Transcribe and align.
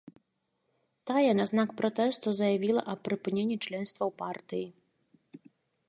Тая 1.09 1.31
на 1.41 1.45
знак 1.51 1.69
пратэсту 1.81 2.27
заявіла 2.39 2.81
аб 2.95 2.99
прыпыненні 3.09 3.57
членства 3.67 4.03
ў 4.07 4.11
партыі. 4.25 4.67